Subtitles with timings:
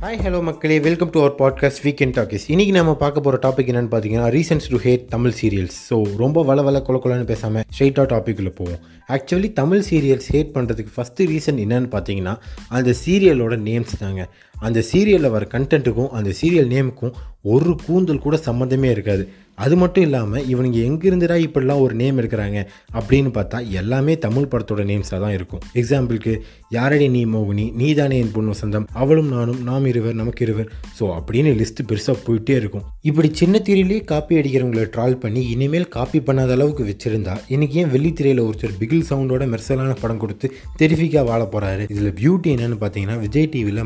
[0.00, 0.80] Hi hello மக்களே.
[0.80, 4.76] Welcome to our podcast Weekend Talkies இன்றைக்கி நம்ம பார்க்க போகிற டாபிக் என்னென்னு பார்த்தீங்கன்னா reasons to
[4.76, 8.78] hate Tamil serials so ரொம்ப வள வள கொல கொலன்னு பேசாமல் ஸ்ட்ரைட்டாக டாப்பிக்கில் போவோம்.
[9.08, 12.36] ஆக்சுவலி தமிழ் சீரியல்ஸ் ஹேட் பண்ணுறதுக்கு ஃபஸ்ட்டு ரீசன் என்னென்னு பார்த்தீங்கன்னா
[12.68, 14.28] அந்த சீரியலோட நேம்ஸ் தாங்க.
[14.60, 17.16] அந்த சீரியலில் வர கண்டென்ட்டுக்கும் அந்த சீரியல் நேமுக்கும்
[17.54, 19.24] ஒரு கூந்தல் கூட சம்மந்தமே இருக்காது.
[19.64, 22.58] அது மட்டும் இல்லாமல் இவனுங்க எங்கேருந்துடா இப்படிலாம் ஒரு நேம் எடுக்கிறாங்க
[22.98, 25.62] அப்படின்னு பார்த்தா எல்லாமே தமிழ் படத்தோட நேம்ஸாக தான் இருக்கும்.
[25.80, 26.32] எக்ஸாம்பிளுக்கு
[26.70, 30.68] யாரடி நீ மோகினி நீதானே என் பொண்ணு வசந்தம் அவளும் நானும் நாம் இருவர் நமக்கு இருவர்.
[30.98, 32.84] ஸோ அப்படின்னு லிஸ்ட் பெருசாக போயிட்டே இருக்கும்.
[33.02, 38.44] இப்படி சின்ன திரையிலே காப்பி அடிக்கிறவங்களை ட்ரால் பண்ணி இனிமேல் காப்பி பண்ணாத அளவுக்கு வச்சிருந்தா இன்னைக்கு ஏன் வெள்ளித்திரையில்
[38.46, 40.48] ஒருத்தர் பிகில் சவுண்டோட மெர்சலான படம் கொடுத்து
[40.82, 43.82] தெரிஃபிக்காக வாழ போகிறாரு இதில் பியூட்டி என்னென்னு பார்த்தீங்கன்னா விஜய் டிவியில்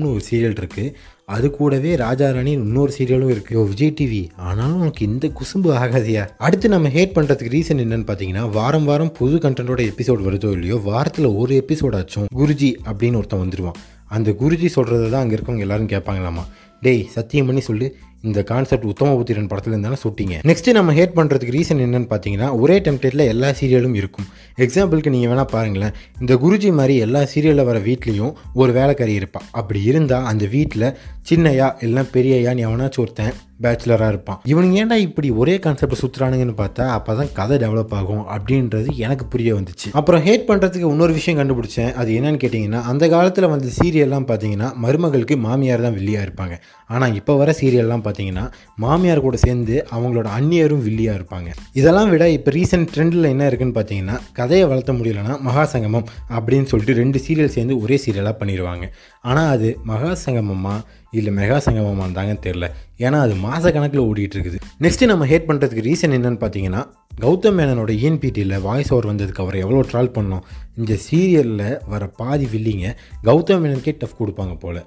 [0.00, 0.92] மௌனராகம்னு ஒரு சீரியல் இருக்குது
[1.28, 6.22] அது கூடவே ராஜா ராணி இன்னொரு சீரியலும் இருக்குது விஜய் டிவி ஆனாலும் உனக்கு இந்த குசும்பு ஆகாதியா?
[6.38, 11.28] அடுத்து நம்ம ஹேட் பண்ணுறதுக்கு ரீசன் என்னன்னு பார்த்தீங்கன்னா வாரம் வாரம் புது கண்டென்ட்டோட எபிசோட் வருதோ இல்லையோ வாரத்தில்
[11.40, 13.78] ஒரு எபிசோடாச்சும் குருஜி அப்படின்னு ஒருத்தன் வந்துடுவான்
[14.10, 16.44] அந்த குருஜி சொல்கிறத தான் அங்கே இருக்கவங்க எல்லாரும் கேட்பாங்களாமா?
[16.82, 17.86] டேய் சத்தியம் பண்ணி சொல்லு.
[18.22, 23.24] இந்த கான்செப்ட் உத்தமபுத்திரன் படத்துல இருந்தாலும் ஷூட்டிங்க நெக்ஸ்ட் நம்ம ஹேட் பண்ணுறதுக்கு ரீசன் என்னன்னு பார்த்தீங்கன்னா ஒரே டெம்ப்ளேட்டில்
[23.32, 24.26] எல்லா சீரியலும் இருக்கும்.
[24.64, 25.94] எக்ஸாம்பிளுக்கு நீங்கள் வேணால் பாருங்களேன்.
[26.20, 30.88] இந்த குருஜி மாதிரி எல்லா சீரியலில் வர வீட்லேயும் ஒரு வேலைக்காரி இருப்பாள் அப்படி இருந்தால் அந்த வீட்டில்
[31.30, 33.34] சின்னையா இல்லைன்னா பெரியயான்னு எவனாச்சும் ஒருத்தன்
[33.64, 34.38] பேச்சுலராக இருப்பான்.
[34.52, 39.52] இவனுங்க ஏன்டா இப்படி ஒரே கான்செப்ட் சுற்றுறானுங்கன்னு பார்த்தா அப்போ தான் கதை டெவலப் ஆகும் அப்படின்றது எனக்கு புரிய
[39.58, 39.88] வந்துச்சு.
[40.00, 41.92] அப்புறம் ஹேட் பண்ணுறதுக்கு இன்னொரு விஷயம் கண்டுபிடிச்சேன்.
[42.00, 46.56] அது என்னன்னு கேட்டிங்கன்னா அந்த காலத்தில் வந்து சீரியல்லாம் பார்த்தீங்கன்னா மருமகளுக்கு மாமியார் தான் வில்லியாக இருப்பாங்க.
[46.94, 48.44] ஆனால் இப்போ வர சீரியல்லாம் பார்த்தீங்கன்னா
[48.84, 51.48] மாமியார் கூட சேர்ந்து அவங்களோட அந்நியரும் வில்லியாக இருப்பாங்க.
[51.80, 57.18] இதெல்லாம் விட இப்போ ரீசெண்ட் ட்ரெண்டில் என்ன இருக்குன்னு பார்த்தீங்கன்னா கதையை வளர்த்த முடியலன்னா மகாசங்கமம் அப்படின்னு சொல்லிட்டு ரெண்டு
[57.26, 58.86] சீரியல் சேர்ந்து ஒரே சீரியலாக பண்ணிடுவாங்க
[59.30, 60.80] ஆனால் அது மகாசங்கமமாக
[61.12, 62.66] இல்லை மெகா சங்கமமானதாங்க தெரில
[62.98, 66.82] ஏன்னா அது மாத கணக்கில் ஓடிட்டு இருக்குது நெக்ஸ்ட்டு நம்ம ஹேட் பண்ணுறதுக்கு ரீசன் என்னன்னு பார்த்தீங்கன்னா
[67.22, 70.44] கௌதம் மேனனோட இஎன்பிடியில் வாய்ஸ் ஓவர் வந்ததுக்கு அவர் எவ்வளோ ட்ரால் பண்ணோம்.
[70.76, 72.88] இந்த சீரியலில் வர பாதி வில்லிங்க
[73.28, 74.78] கௌதம் மேனனுக்கே டஃப் கொடுப்பாங்க போல்.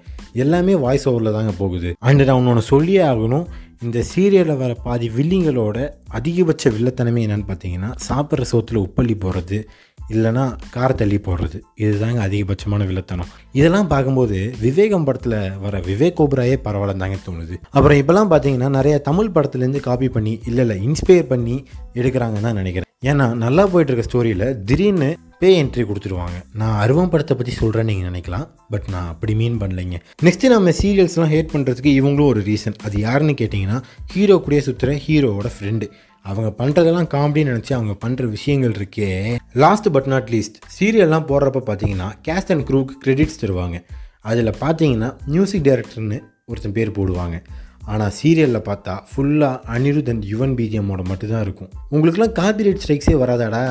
[0.43, 1.89] எல்லாமே வாய்ஸ் ஓவரில் தாங்க போகுது.
[2.09, 3.47] அண்ட் நான் ஒன்று சொல்லியே ஆகணும்
[3.85, 5.77] இந்த சீரியலில் வர பாதி வில்லிங்களோட
[6.17, 9.59] அதிகபட்ச வில்லத்தனமே என்னென்னு பார்த்தீங்கன்னா சாப்பிட்ற சோத்தில் உப்பள்ளி போடுறது
[10.09, 11.61] இல்லைனா காரை தள்ளி போடுறது.
[11.75, 13.31] இதுதாங்க அதிகபட்சமான வில்லத்தனம்.
[13.51, 17.57] இதெல்லாம் பார்க்கும்போது விவேகம் படத்தில் வர விவேக் கோபுராயே பரவாயில்ல தாங்க தோணுது.
[17.69, 22.89] அப்புறம் இப்போலாம் பார்த்தீங்கன்னா நிறைய தமிழ் படத்துலேருந்து காப்பி பண்ணி இல்லை இல்லை இன்ஸ்பயர் பண்ணி எடுக்கிறாங்கன்னு தான் நினைக்கிறேன்.
[23.05, 26.43] ஏன்னா நல்லா போயிட்டு இருக்க ஸ்டோரியில் திடீர்னு பே என்ட்ரி கொடுத்துருவாங்க.
[26.53, 28.47] நான் அருவம் படத்தை பற்றி சொல்கிறேன்னு நீங்கள் நினைக்கலாம்.
[28.69, 29.99] பட் நான் அப்படி மீன் பண்ணலைங்க.
[30.23, 35.45] நெக்ஸ்ட்டு நம்ம சீரியல்ஸ்லாம் ஹேட் பண்ணுறதுக்கு இவங்களும் ஒரு ரீசன் அது யாருன்னு கேட்டிங்கன்னா ஹீரோ கூடயே சுற்றுற ஹீரோவோட
[35.59, 35.89] ஃப்ரெண்டு
[36.25, 39.37] அவங்க பண்ணுறதெல்லாம் காமெடின்னு நினச்சி அவங்க பண்ணுற விஷயங்கள் இருக்கே.
[39.53, 43.77] லாஸ்ட் பட் நாட் லீஸ்ட் சீரியல்லாம் போடுறப்ப பார்த்தீங்கன்னா கேஸ்ட் அண்ட் க்ரூவுக்கு கிரெடிட்ஸ் தருவாங்க.
[44.21, 47.37] அதில் பார்த்தீங்கன்னா மியூசிக் டைரக்டர்னு ஒருத்தன் பேர் போடுவாங்க.
[47.85, 51.71] ஆனால் சீரியலில் பார்த்தா ஃபுல்லாக அனிருத் அண்ட் யுவன் பிஜிஎம்மோட மட்டும்தான் இருக்கும்.
[51.91, 53.63] உங்களுக்குலாம் காப்பிரைட் ஸ்ட்ரைக்ஸே வராதாடா?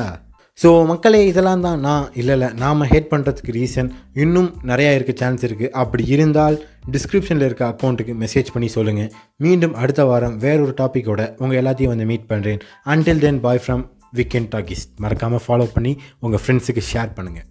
[0.59, 5.45] ஸோ மக்களே இதெல்லாம் தான் நான் இல்லை இல்லை நாம் ஹேட் பண்ணுறதுக்கு ரீசன் இன்னும் நிறையா இருக்க சான்ஸ்
[5.47, 11.59] இருக்குது அப்படி இருந்தால் டிஸ்கிரிப்ஷனில் இருக்க அக்கௌண்ட்டுக்கு மெசேஜ் பண்ணி சொல்லுங்கள் மீண்டும் அடுத்த வாரம் வேறொரு டாப்பிக்கோட உங்கள்
[11.63, 13.83] எல்லாத்தையும் வந்து மீட் பண்ணுறேன் until then bye from
[14.15, 17.47] Weekend Talkies மறக்காமல் ஃபாலோ பண்ணி உங்கள் ஃப்ரெண்ட்ஸுக்கு ஷேர் பண்ணுங்கள்